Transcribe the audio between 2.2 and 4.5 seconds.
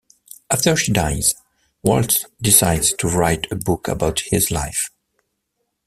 decides to write a book about his